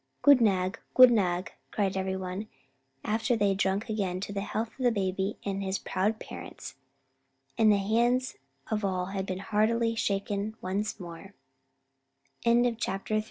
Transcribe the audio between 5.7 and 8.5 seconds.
proud parents, and the hands